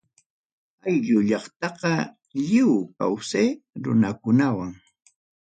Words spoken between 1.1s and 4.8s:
llaqtaqa, lliw kawsay runakunam.